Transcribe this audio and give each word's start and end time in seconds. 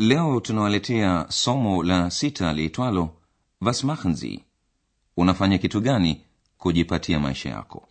leo 0.00 0.40
tunawaletea 0.40 1.26
somo 1.28 1.82
la 1.82 2.10
sita 2.10 2.52
liitwalo 2.52 3.10
was 3.60 3.84
machen 3.84 4.14
sie 4.14 4.40
unafanya 5.16 5.58
kitu 5.58 5.80
gani 5.80 6.20
kujipatia 6.58 7.20
maisha 7.20 7.50
yako? 7.50 7.88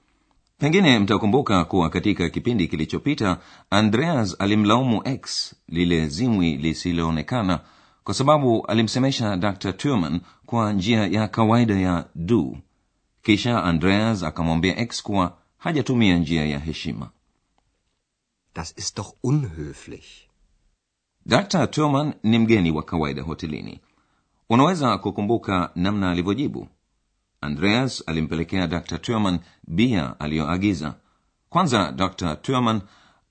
Pengine 0.57 0.99
mtakumbuka 0.99 1.65
kuwa 1.65 1.89
katika 1.89 2.29
kipindi 2.29 2.67
kilichopita 2.67 3.37
andreas 3.69 4.35
alimlaumu 4.39 5.01
x 5.07 5.55
lile 5.67 6.07
zimwi 6.07 6.57
lisiloonekana 6.57 7.59
kwa 8.03 8.13
sababu 8.13 8.65
alimsemesha 8.65 9.37
dr 9.37 9.73
turman 9.73 10.21
kwa 10.45 10.73
njia 10.73 11.07
ya 11.07 11.27
kawaida 11.27 11.79
ya 11.79 12.05
du. 12.15 12.57
Kisha 13.21 13.63
andreas 13.63 14.23
akamwambia 14.23 14.77
x 14.79 15.03
kuwa 15.03 15.37
hajatumia 15.57 16.17
njia 16.17 16.45
ya 16.45 16.59
heshima. 16.59 17.09
Das 18.55 18.73
ist 18.77 18.97
doch 18.97 19.13
unhöflich. 19.23 20.28
Dr 21.29 21.67
turman 21.67 22.13
ni 22.23 22.39
mgeni 22.39 22.71
wa 22.71 22.83
kawaida 22.83 23.21
hotelini. 23.21 23.79
Unaweza 24.49 24.97
kukumbuka 24.97 25.71
namna 25.75 26.11
alivyojibu. 26.11 26.67
Andreas 27.41 28.03
alimpelekea 28.07 28.67
dr 28.67 28.97
turman 29.01 29.39
bia 29.67 30.19
aliyoagiza. 30.19 30.95
Kwanza 31.49 31.91
dr 31.91 32.35
turman 32.41 32.81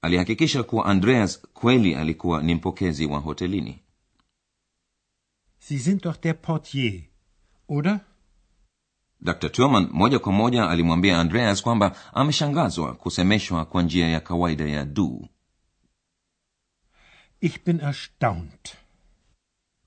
alihakikisha 0.03 0.63
kuwa 0.63 0.87
andreas 0.87 1.43
kweli 1.55 1.95
alikuwa 1.95 2.43
ni 2.43 2.55
mpokezi 2.55 3.07
wa 3.07 3.19
hotelini. 3.19 3.79
Sie 5.59 5.79
sind 5.79 6.03
doch 6.03 6.21
der 6.23 6.41
Portier, 6.43 7.01
oder? 7.69 8.01
dr 9.21 9.51
turman 9.53 9.89
moja 9.93 10.19
kwa 10.19 10.33
moja 10.33 10.69
alimwambia 10.71 11.21
andreas 11.21 11.63
kwamba 11.63 11.97
ameshangazwa 12.15 12.95
kusemeshwa 12.95 13.65
kwa 13.65 13.83
njia 13.83 14.09
ya 14.09 14.21
kawaida 14.21 14.65
ya 14.69 14.85
du 14.85 15.29
Ich 17.41 17.65
bin 17.65 17.81
erstaunt. 17.81 18.77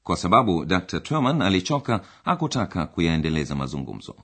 kwa 0.03 0.17
sababu 0.17 0.66
dr 0.66 0.99
turman 1.03 1.41
alichoka 1.41 2.02
hakutaka 2.25 2.85
kuyaendeleza 2.88 3.55
mazungumzo. 3.55 4.16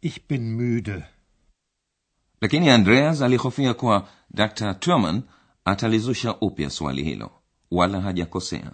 Ich 0.00 0.20
bin 0.28 0.42
müde. 0.56 1.02
lakini 2.40 2.70
andreas 2.70 3.22
alihofia 3.22 3.74
kuwa 3.74 4.08
dr 4.30 4.74
turman 4.74 5.22
atalizusha 5.64 6.34
upya 6.40 6.70
swali 6.70 7.04
hilo 7.04 7.30
wala 7.70 8.00
hajakosea. 8.00 8.72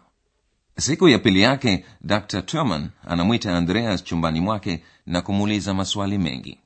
Siku 0.78 1.08
ya 1.08 1.18
pili 1.18 1.40
yake 1.40 1.84
dr 2.00 2.42
turman 2.42 2.90
anamwita 3.04 3.56
andreas 3.58 4.04
chumbani 4.04 4.40
mwake 4.40 4.84
na 5.06 5.22
kumuuliza 5.22 5.74
maswali 5.74 6.18
mengi. 6.18 6.60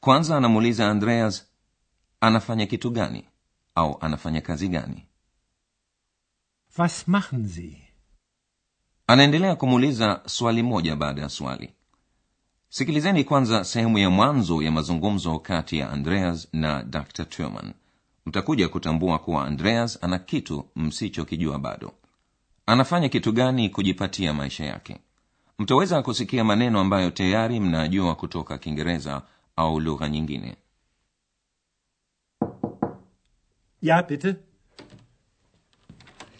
Kwanza 0.00 0.36
anamuuliza 0.36 0.90
andreas 0.90 1.46
anafanya 2.20 2.66
kitu 2.66 2.90
gani? 2.90 3.24
Au 3.74 3.98
anafanya 4.00 4.40
kazi 4.40 4.68
gani 4.68 5.06
Was 6.78 7.08
machen 7.08 7.46
Sie? 7.48 7.76
anaendelea 9.06 9.56
kumuuliza 9.56 10.22
swali 10.26 10.62
moja 10.62 10.96
baada 10.96 11.22
ya 11.22 11.28
swali. 11.28 11.72
Sikilizeni 12.68 13.24
kwanza 13.24 13.64
sehemu 13.64 13.98
ya 13.98 14.10
mwanzo 14.10 14.62
ya 14.62 14.70
mazungumzo 14.70 15.38
kati 15.38 15.78
ya 15.78 15.90
andreas 15.90 16.48
na 16.52 16.82
dr 16.82 17.24
turman 17.24 17.72
mtakuja 18.26 18.68
kutambua 18.68 19.18
kuwa 19.18 19.46
andreas 19.46 19.98
ana 20.04 20.18
kitu 20.18 20.66
msichokijua 20.76 21.58
bado. 21.58 21.92
Anafanya 22.66 23.08
kitu 23.08 23.32
gani 23.32 23.68
kujipatia 23.70 24.34
maisha 24.34 24.64
yake? 24.64 24.98
Mtaweza 25.58 26.02
kusikia 26.02 26.44
maneno 26.44 26.80
ambayo 26.80 27.10
tayari 27.10 27.60
mnajua 27.60 28.14
kutoka 28.14 28.58
kiingereza 28.58 29.22
au 29.56 29.80
lugha 29.80 30.08
nyingine. 30.08 30.56
Ja, 33.82 34.02
bitte. 34.02 34.36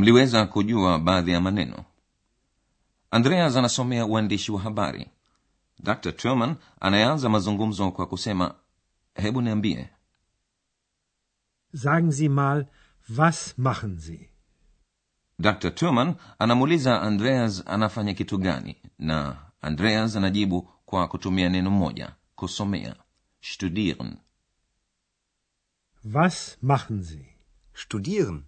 mliweza 0.00 0.46
kujua 0.46 0.98
baadhi 0.98 1.30
ya 1.32 1.40
maneno 1.40 1.84
andreas 3.10 3.56
anasomea 3.56 4.06
uandishi 4.06 4.52
wa 4.52 4.60
habari 4.60 5.10
dr 5.78 6.12
turman 6.12 6.56
anayeanza 6.80 7.28
mazungumzo 7.28 7.90
kwa 7.90 8.06
kusema 8.06 8.54
hebu 9.14 9.42
niambie 9.42 9.88
Sagen 11.74 12.10
Sie 12.10 12.28
mal, 12.28 12.66
was 13.16 13.54
machen 13.58 13.98
Sie? 13.98 14.30
dr 15.38 15.70
turman 15.74 16.14
anamuuliza 16.38 17.02
andreas 17.02 17.62
anafanya 17.66 18.14
kitu 18.14 18.38
gani 18.38 18.76
na 18.98 19.36
andreas 19.60 20.16
anajibu 20.16 20.62
kwa 20.86 21.08
kutumia 21.08 21.48
neno 21.48 21.70
moja 21.70 22.12
kusomea 22.34 22.96
studieren 23.40 24.16
Was 26.14 26.58
machen 26.62 27.02
Sie? 27.02 27.26
Studieren. 27.74 28.42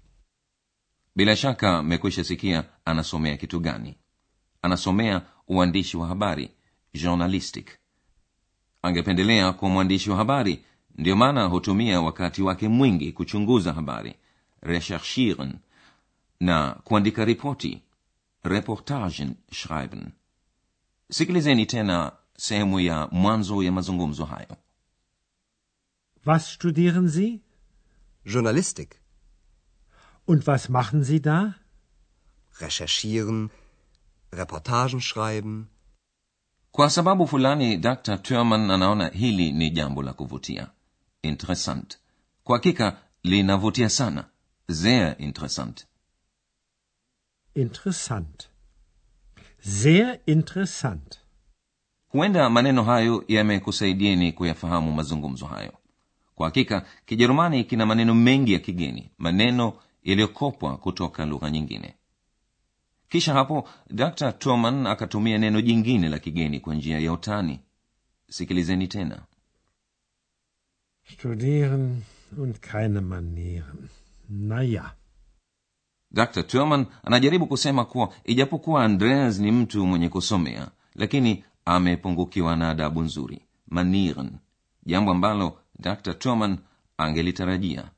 Bila 1.18 1.36
shaka 1.36 1.82
mmekwisha 1.82 2.24
sikia 2.24 2.64
anasomea 2.84 3.36
kitu 3.36 3.60
gani 3.60 3.96
anasomea 4.62 5.22
uandishi 5.48 5.96
wa 5.96 6.06
habari 6.06 6.50
journalistic 6.94 7.70
angependelea 8.82 9.52
kuwa 9.52 9.70
mwandishi 9.70 10.10
wa 10.10 10.16
habari 10.16 10.64
ndiyo 10.94 11.16
maana 11.16 11.44
hutumia 11.44 12.00
wakati 12.00 12.42
wake 12.42 12.68
mwingi 12.68 13.12
kuchunguza 13.12 13.72
habari 13.72 14.14
recherchieren 14.62 15.54
na 16.40 16.70
kuandika 16.84 17.24
ripoti 17.24 17.82
reportagen 18.44 19.34
schreiben 19.52 20.10
sikilizeni 21.10 21.66
tena 21.66 22.12
sehemu 22.36 22.80
ya 22.80 23.08
mwanzo 23.12 23.62
ya 23.62 23.72
mazungumzo 23.72 24.24
hayo 24.24 24.56
Was 26.26 26.54
studieren 26.54 27.08
Sie? 27.08 27.40
Journalistik. 28.24 28.94
Und 30.30 30.46
was 30.46 30.68
machen 30.68 31.00
Sie 31.04 31.20
da? 31.30 31.54
Recherchieren, 32.60 33.50
Reportagen 34.32 35.00
schreiben. 35.00 35.66
kwa 36.72 36.90
sababu 36.90 37.26
fulani 37.26 37.76
dr 37.76 38.18
turman 38.22 38.70
anaona 38.70 39.08
hili 39.08 39.52
ni 39.52 39.70
jambo 39.70 40.02
la 40.02 40.12
kuvutia 40.12 40.68
interessant 41.22 41.98
kwa 42.44 42.56
hakika 42.56 42.96
linavutia 43.22 43.88
sana 43.90 44.25
sehr 44.70 45.16
interessant 45.19 45.86
Interessant. 47.54 48.48
Sehr 49.60 50.19
interessant. 50.26 51.20
huenda 52.08 52.50
maneno 52.50 52.82
hayo 52.84 53.24
yamekusaidieni 53.28 54.32
kuyafahamu 54.32 54.92
mazungumzo 54.92 55.46
hayo 55.46 55.72
kwa 56.34 56.46
hakika 56.46 56.86
kijerumani 57.06 57.64
kina 57.64 57.86
maneno 57.86 58.14
mengi 58.14 58.52
ya 58.52 58.58
kigeni 58.58 59.10
maneno 59.19 59.72
yaliyokopwa 60.08 60.76
kutoka 60.76 61.26
lugha 61.26 61.50
nyingine. 61.50 61.94
Kisha 63.08 63.32
hapo 63.34 63.69
dr. 63.90 64.32
Turman 64.32 64.87
akatumia 64.87 65.38
neno 65.38 65.60
jingine 65.60 66.08
la 66.08 66.19
kigeni 66.19 66.60
kwa 66.60 66.75
njia 66.75 66.99
ya 66.99 67.12
utani. 67.12 67.60
Sikilizeni 68.31 68.88
tena. 68.88 69.22
Studieren 71.12 72.02
und 72.38 72.58
keine 72.60 73.00
Manieren. 73.00 73.88
naya 74.28 74.94
dr. 76.10 76.43
Turman 76.43 76.87
anajaribu 77.05 77.46
kusema 77.46 77.84
kuwa 77.84 78.14
ijapokuwa 78.25 78.84
andreas 78.84 79.38
ni 79.38 79.52
mtu 79.52 79.87
mwenye 79.87 80.08
kusomea 80.08 80.69
lakini 80.94 81.44
amepungukiwa 81.64 82.56
na 82.56 82.70
adabu 82.70 83.02
nzuri. 83.02 83.40
Manieren. 83.66 84.31
Jambo 84.87 85.10
ambalo 85.10 85.60
dr. 85.78 86.14
Turman 86.14 86.58
angelitarajia 86.99 87.90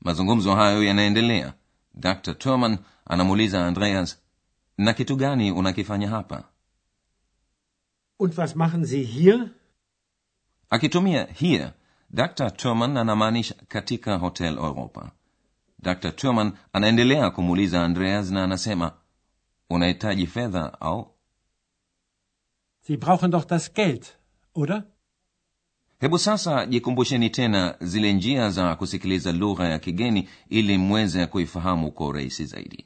mazungumzo 0.00 0.54
hayo 0.54 0.82
yanaendelea 0.84 1.54
dr 1.94 2.34
turman 2.38 2.78
anamuuliza 3.04 3.66
andreas 3.66 4.22
na 4.78 4.92
kitu 4.92 5.16
gani 5.16 5.52
unakifanya 5.52 6.08
hapa 6.08 6.44
Und 8.18 8.34
was 8.38 8.56
machen 8.56 8.84
Sie 8.84 9.02
hier? 9.02 9.48
akitumia 10.70 11.24
hier 11.34 11.72
dr 12.10 12.50
turman 12.50 12.96
anamaanisha 12.96 13.54
katika 13.68 14.16
hotel 14.16 14.58
europa 14.58 15.10
dr 15.78 16.12
turman 16.12 16.52
anaendelea 16.72 17.30
kumuuliza 17.30 17.84
andreas 17.84 18.30
na 18.30 18.44
anasema 18.44 18.92
unahitaji 19.70 20.26
fedha 20.26 20.80
au 20.80 21.14
Sie 22.82 22.96
brauchen 22.96 23.30
doch 23.30 23.46
das 23.46 23.72
Geld, 23.74 24.06
oder? 24.54 24.82
Hebu 26.00 26.18
sasa 26.18 26.66
jikumbusheni 26.66 27.30
tena 27.30 27.74
zile 27.80 28.12
njia 28.12 28.50
za 28.50 28.76
kusikiliza 28.76 29.32
lugha 29.32 29.68
ya 29.68 29.78
kigeni 29.78 30.28
ili 30.48 30.78
mweze 30.78 31.26
kuifahamu 31.26 31.90
kwa 31.92 32.06
urahisi 32.06 32.44
zaidi. 32.44 32.84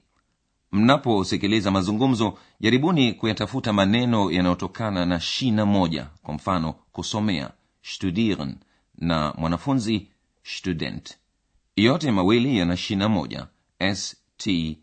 Mnaposikiliza 0.72 1.70
mazungumzo 1.70 2.38
jaribuni 2.60 3.12
kuyatafuta 3.12 3.72
maneno 3.72 4.30
yanayotokana 4.30 5.06
na 5.06 5.20
shina 5.20 5.66
moja 5.66 6.06
kwa 6.22 6.34
mfano 6.34 6.72
kusomea 6.72 7.50
studieren 7.82 8.56
na 8.98 9.34
mwanafunzi 9.38 10.06
student. 10.42 11.16
Yote 11.76 12.10
mawili 12.10 12.58
yana 12.58 12.76
shina 12.76 13.08
moja 13.08 13.46
stud 13.94 14.76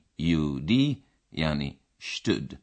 yani 1.31 1.77
stud 1.99 2.57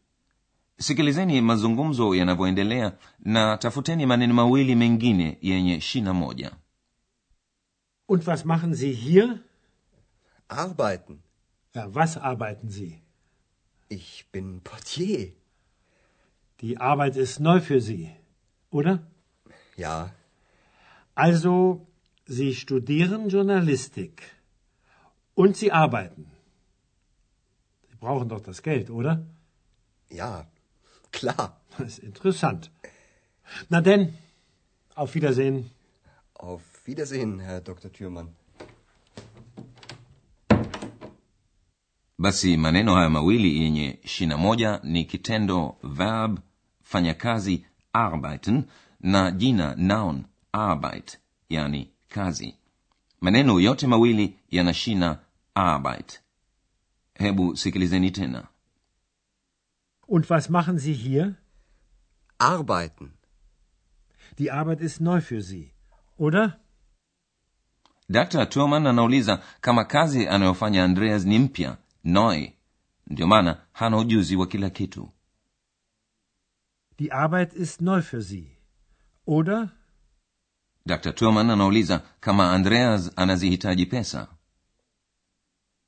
sikilizeni 0.78 1.40
mazungumzo 1.40 2.14
yanavyoendelea 2.14 2.92
na 3.20 3.56
tafuteni 3.56 4.06
maneno 4.06 4.34
mawili 4.34 4.74
mengine 4.74 5.38
yenye 5.42 5.80
shina 5.80 6.14
moja 6.14 6.52
Und 8.08 8.26
was 8.26 8.44
machen 8.44 8.74
Sie 8.74 8.92
hier? 8.92 9.38
Arbeiten. 10.48 11.18
Ja, 11.74 11.94
was 11.94 12.16
arbeiten 12.16 12.68
Sie? 12.70 13.02
Ich 13.90 14.24
bin 14.32 14.60
Portier. 14.60 15.32
Die 16.60 16.78
Arbeit 16.78 17.16
ist 17.16 17.38
neu 17.40 17.60
für 17.60 17.80
Sie, 17.80 18.10
oder? 18.70 18.98
Ja, 19.76 20.10
Also, 21.14 21.86
Sie 22.26 22.54
studieren 22.54 23.28
Journalistik. 23.28 24.22
Und 25.34 25.56
Sie 25.56 25.70
arbeiten. 25.72 26.30
Sie 27.90 27.96
brauchen 27.96 28.28
doch 28.28 28.40
das 28.40 28.62
Geld, 28.62 28.88
oder? 28.90 29.26
ja, 30.10 30.46
klar. 31.12 31.56
Das 31.78 31.88
ist 31.88 31.98
interessant. 31.98 32.70
Na 33.68 33.80
denn, 33.80 34.14
auf 34.94 35.14
Wiedersehen. 35.14 35.70
Auf 36.34 36.62
Wiedersehen, 36.86 37.38
Herr 37.40 37.60
Dr. 37.60 37.92
Thürmann. 37.92 38.28
basi 42.18 42.56
maneno 42.56 42.94
haya 42.94 43.08
mawili 43.10 43.62
yenye 43.62 43.98
shina 44.04 44.36
moja 44.36 44.80
ni 44.82 45.04
kitendo 45.04 45.76
verb 45.82 46.38
fanya 46.82 47.14
kazi 47.14 47.64
arbeiten 47.92 48.64
na 49.00 49.30
jina 49.30 49.74
noun 49.76 50.24
arbeit 50.52 51.18
yani 51.48 51.90
kazi 52.08 52.54
maneno 53.20 53.60
yote 53.60 53.86
mawili 53.86 54.36
yana 54.50 54.74
shina 54.74 55.18
arbeit 55.54 56.20
hebu 57.14 57.56
sikilizeni 57.56 58.10
tena 58.10 58.46
Und 60.14 60.30
was 60.30 60.48
machen 60.48 60.78
Sie 60.78 60.94
hier? 60.94 61.24
Arbeiten. 62.38 63.08
Die 64.38 64.50
Arbeit 64.50 64.80
ist 64.80 65.00
neu 65.00 65.20
für 65.20 65.42
Sie, 65.42 65.64
oder? 66.16 66.44
dr 68.10 68.46
turman 68.50 68.86
anauliza 68.86 69.34
kama 69.60 69.84
kazi 69.84 70.28
anayofanya 70.28 70.84
andreas 70.84 71.24
ni 71.24 71.38
mpya 71.38 71.76
neu 72.04 72.46
ndio 73.06 73.26
maana 73.26 73.52
hana 73.72 73.96
ujuzi 73.98 74.36
wa 74.36 74.46
kila 74.46 74.70
kitu 74.70 75.08
Die 76.98 77.12
Arbeit 77.12 77.52
ist 77.52 77.80
neu 77.82 78.00
für 78.02 78.22
Sie, 78.22 78.46
oder? 79.26 79.68
dr 80.86 81.12
turman 81.14 81.50
anauliza 81.50 81.98
kama 82.20 82.52
andreas 82.52 83.12
anazihitaji 83.16 83.86
pesa 83.86 84.28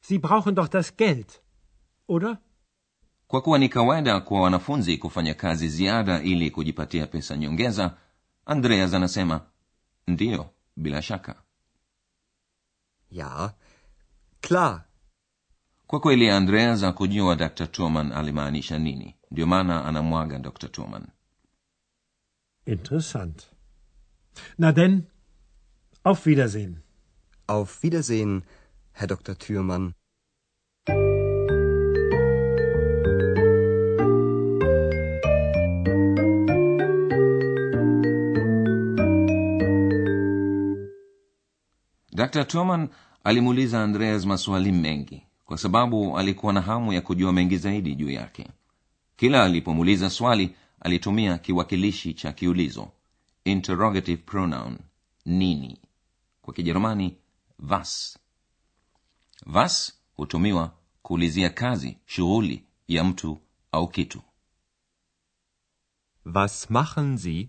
Sie 0.02 0.18
brauchen 0.18 0.54
doch 0.54 0.68
das 0.68 0.96
Geld, 0.96 1.40
oder? 2.06 2.38
Kwa 3.30 3.40
kuwa 3.42 3.58
ni 3.58 3.68
kawaida 3.68 4.20
kwa 4.20 4.40
wanafunzi 4.40 4.98
kufanya 4.98 5.34
kazi 5.34 5.68
ziada 5.68 6.22
ili 6.22 6.50
kujipatia 6.50 7.06
pesa 7.06 7.36
nyongeza 7.36 7.96
andreas 8.46 8.94
anasema 8.94 9.40
ndiyo 10.06 10.50
bila 10.76 11.02
shaka 11.02 11.42
Ja, 13.10 13.54
klar. 14.40 14.84
kwa 15.86 16.00
kweli 16.00 16.30
andreas 16.30 16.82
akujua 16.82 17.36
dr 17.36 17.66
turman 17.66 18.12
alimaanisha 18.12 18.78
nini 18.78 19.16
ndio 19.30 19.46
maana 19.46 19.84
anamwaga 19.84 20.38
dr 20.38 20.68
turman 20.68 21.06
Interessant. 22.66 23.42
Na 24.58 24.72
denn, 24.72 25.02
auf 26.04 26.26
Wiedersehen. 26.26 26.76
Auf 27.46 27.82
Wiedersehen, 27.82 28.42
Herr 28.92 29.08
Dr. 29.08 29.34
Thürmann. 29.34 29.92
Dr 42.20 42.44
turman 42.44 42.88
alimuuliza 43.24 43.82
andreas 43.84 44.26
maswali 44.26 44.72
mengi 44.72 45.22
kwa 45.44 45.58
sababu 45.58 46.18
alikuwa 46.18 46.52
na 46.52 46.60
hamu 46.60 46.92
ya 46.92 47.00
kujua 47.00 47.32
mengi 47.32 47.56
zaidi 47.56 47.94
juu 47.94 48.10
yake. 48.10 48.46
Kila 49.16 49.44
alipomuuliza 49.44 50.10
swali 50.10 50.54
alitumia 50.80 51.38
kiwakilishi 51.38 52.14
cha 52.14 52.32
kiulizo 52.32 52.88
interrogative 53.44 54.22
pronoun 54.22 54.78
nini? 55.24 55.78
Kwa 56.42 56.54
kijerumani 56.54 57.16
vas 57.58 58.18
vas 59.46 59.92
hutumiwa 60.16 60.72
kuulizia 61.02 61.50
kazi 61.50 61.96
shughuli 62.06 62.64
ya 62.88 63.04
mtu 63.04 63.38
au 63.72 63.88
kitu. 63.88 64.22
Was 66.34 66.70
machen 66.70 67.16
Sie? 67.16 67.48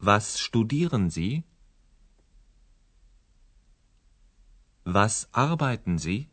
Was 0.00 0.34
studieren 0.44 1.10
Sie? 1.10 1.42
Was 4.86 5.28
arbeiten 5.32 5.98
Sie? 5.98 6.28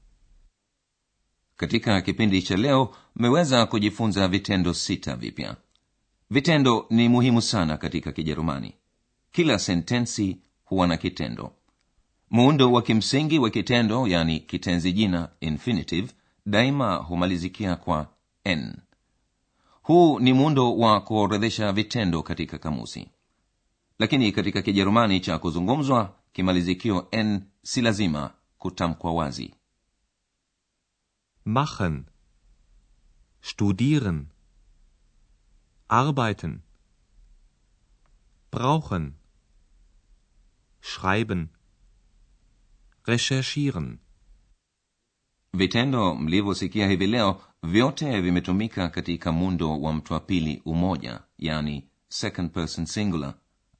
katika 1.57 2.01
kipindi 2.01 2.41
cha 2.41 2.57
leo 2.57 2.95
mmeweza 3.15 3.65
kujifunza 3.65 4.27
vitendo 4.27 4.73
sita 4.73 5.15
vipya. 5.15 5.55
Vitendo 6.29 6.85
ni 6.89 7.09
muhimu 7.09 7.41
sana 7.41 7.77
katika 7.77 8.11
kijerumani. 8.11 8.73
Kila 9.31 9.59
sentensi 9.59 10.37
huwa 10.65 10.87
na 10.87 10.97
kitendo. 10.97 11.53
Muundo 12.29 12.71
wa 12.71 12.81
kimsingi 12.81 13.39
wa 13.39 13.49
kitendo 13.49 14.07
yani 14.07 14.39
kitenzi 14.39 14.93
jina 14.93 15.29
infinitive 15.39 16.13
daima 16.45 16.95
humalizikia 16.95 17.75
kwa 17.75 18.07
n. 18.43 18.75
Huu 19.81 20.19
ni 20.19 20.33
muundo 20.33 20.77
wa 20.77 21.01
kuorodhesha 21.01 21.71
vitendo 21.71 22.23
katika 22.23 22.57
kamusi 22.57 23.09
lakini 23.99 24.31
katika 24.31 24.61
kijerumani 24.61 25.19
cha 25.19 25.39
kuzungumzwa 25.39 26.15
kimalizikio 26.33 27.07
n 27.11 27.41
si 27.63 27.81
lazima 27.81 28.33
kutamkwa 28.57 29.13
wazi 29.13 29.53
Machen. 31.47 32.05
Studieren. 33.41 34.27
Arbeiten. 35.87 36.61
Brauchen. 38.51 39.13
Schreiben. 40.81 41.49
Recherchieren. 43.05 43.99
vitendo 45.53 46.15
mlivyosikia 46.15 46.89
hivi 46.89 47.07
leo 47.07 47.41
vyote 47.63 48.21
vimetumika 48.21 48.89
katika 48.89 49.31
muundo 49.31 49.81
wa 49.81 49.93
mtu 49.93 50.13
wa 50.13 50.19
pili 50.19 50.61
umoja 50.65 51.19
yani 51.37 51.89
second 52.09 52.51
person 52.51 52.85
singular 52.85 53.33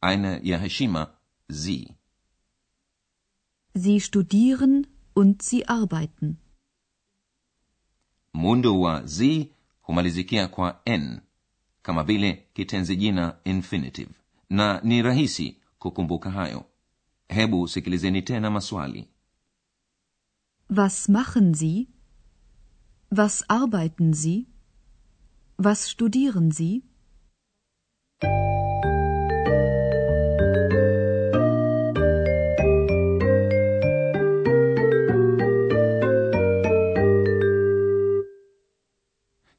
aina 0.06 0.40
ya 0.44 0.58
heshima 0.60 1.08
sie 1.50 1.92
Sie 3.78 4.00
studieren 4.00 4.88
und 5.16 5.42
sie 5.42 5.64
arbeiten. 5.68 6.36
muundo 8.34 8.80
wa 8.82 9.08
sie 9.08 9.52
humalizikia 9.82 10.48
kwa 10.48 10.82
n 10.86 11.22
kama 11.82 12.04
vile 12.04 12.46
kitenzi 12.54 12.96
jina 12.96 13.38
infinitive 13.44 14.12
na 14.50 14.82
ni 14.84 15.02
rahisi 15.02 15.58
kukumbuka 15.80 16.32
hayo 16.32 16.66
hebu 17.28 17.68
sikilizeni 17.68 18.22
tena 18.22 18.52
maswali 18.52 19.08
Was 20.70 21.10
machen 21.10 21.54
Sie? 21.54 21.88
Was 23.12 23.44
arbeiten 23.48 24.14
Sie? 24.14 24.46
Was 25.60 25.88
studieren 25.92 26.52
Sie? 26.52 26.82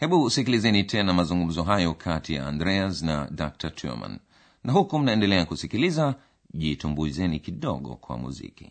Hebu 0.07 0.31
sikilizeni 0.31 0.85
tena 0.85 1.13
mazungumzo 1.13 1.63
hayo 1.63 1.95
kati 1.95 2.35
ya 2.35 2.47
andreas 2.47 3.03
na 3.03 3.29
dr. 3.31 3.71
Turman 3.71 4.19
na 4.65 4.73
huku 4.73 4.99
mnaendelea 4.99 5.45
kusikiliza 5.45 6.15
jitumbuizeni 6.55 7.41
kidogo 7.41 7.97
kwa 7.97 8.19
muziki 8.19 8.71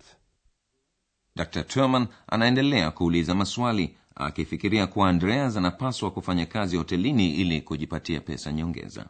Dr 1.35 1.63
turman 1.67 2.07
anaendelea 2.27 2.91
kuuliza 2.91 3.35
maswali 3.35 3.95
akifikiria 4.15 4.87
kuwa 4.87 5.09
andreas 5.09 5.57
anapaswa 5.57 6.11
kufanya 6.11 6.45
kazi 6.45 6.77
hotelini 6.77 7.35
ili 7.35 7.61
kujipatia 7.61 8.21
pesa 8.21 8.51
nyongeza 8.51 9.09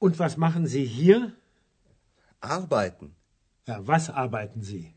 Und 0.00 0.16
was 0.18 0.38
machen 0.38 0.66
Sie 0.66 0.84
hier? 0.84 1.32
Arbeiten. 2.40 3.10
Ja, 3.66 3.80
was 3.86 4.10
arbeiten 4.10 4.62
Sie? 4.62 4.94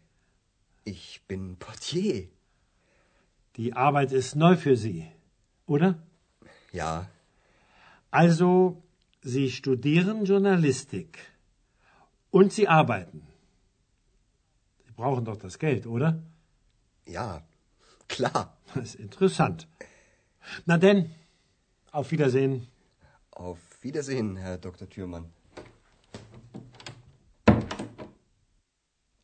Ich 0.85 1.21
bin 1.27 1.55
Portier. 1.55 2.27
Die 3.55 3.73
Arbeit 3.73 4.11
ist 4.11 4.35
neu 4.35 4.55
für 4.55 4.75
Sie, 4.75 5.05
oder? 5.67 5.95
Ja, 6.73 7.07
Also, 8.11 8.83
Sie 9.23 9.49
studieren 9.49 10.25
Journalistik. 10.25 11.17
Und 12.31 12.53
Sie 12.53 12.67
arbeiten. 12.67 13.21
Brauchen 15.01 15.25
doch 15.25 15.37
das 15.37 15.57
Geld, 15.57 15.87
oder? 15.87 16.21
ja, 17.07 17.41
klar. 18.07 18.57
Das 18.75 18.83
ist 18.85 18.95
interessant. 18.95 19.67
Na 20.65 20.77
denn, 20.77 21.09
auf 21.91 22.11
Wiedersehen. 22.11 22.67
Auf 23.31 23.57
Wiedersehen, 23.81 24.37
Herr 24.37 24.57
Dr. 24.57 24.87
Thürmann. 24.89 25.25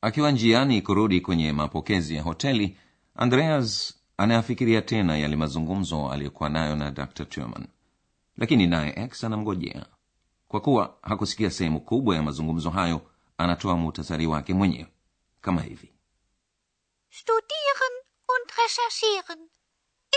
akiwa 0.01 0.31
njiani 0.31 0.81
kurudi 0.81 1.21
kwenye 1.21 1.53
mapokezi 1.53 2.15
ya 2.15 2.23
hoteli 2.23 2.77
andreas 3.15 3.95
anayafikiria 4.17 4.81
tena 4.81 5.17
yale 5.17 5.35
mazungumzo 5.35 6.09
aliyokuwa 6.11 6.49
nayo 6.49 6.75
na 6.75 6.91
dr 6.91 7.25
turman 7.25 7.67
lakini 8.37 8.67
naye 8.67 8.93
x 8.97 9.23
anamgojea 9.23 9.85
kwa 10.47 10.61
kuwa 10.61 10.97
hakusikia 11.01 11.51
sehemu 11.51 11.79
kubwa 11.81 12.15
ya 12.15 12.23
mazungumzo 12.23 12.69
hayo 12.69 13.01
anatoa 13.37 13.77
muhtasari 13.77 14.27
wake 14.27 14.53
mwenyewe 14.53 14.87
kama 15.41 15.61
hivi 15.61 15.93
Studieren 17.09 17.93
und 18.27 18.51
recherchieren. 18.57 19.49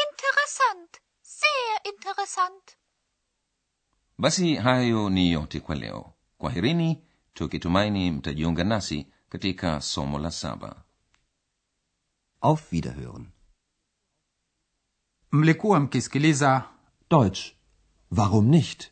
Interessant. 0.06 1.00
Sehr 1.22 1.92
interessant. 1.92 2.76
basi 4.18 4.54
hayo 4.56 5.10
ni 5.10 5.32
yote 5.32 5.60
kwa 5.60 5.74
leo 5.74 6.12
kwaherini 6.38 7.04
tukitumaini 7.34 8.10
mtajiunga 8.10 8.64
nasi 8.64 9.06
katika 9.28 9.80
somo 9.80 10.18
la 10.18 10.30
saba 10.30 10.84
Auf 12.40 12.72
Wiederhören. 12.72 13.26
mlikuwa 15.32 15.80
mkisikiliza 15.80 16.68
Deutsch. 17.10 17.52
Warum 18.10 18.46
nicht? 18.48 18.90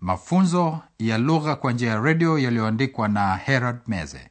mafunzo 0.00 0.80
ya 0.98 1.18
lugha 1.18 1.56
kwa 1.56 1.72
njia 1.72 1.90
ya 1.90 2.00
redio 2.00 2.38
yaliyoandikwa 2.38 3.08
na 3.08 3.36
herald 3.36 3.80
meze 3.86 4.30